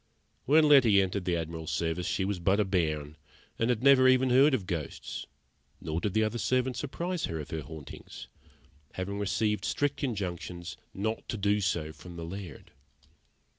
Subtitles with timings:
[0.45, 3.17] When Letty entered the Admiral's service she was but a bairn,
[3.59, 5.27] and had never even heard of ghosts;
[5.79, 8.27] nor did the other servants apprise her of the hauntings,
[8.93, 12.71] having received strict injunctions not to do so from the Laird.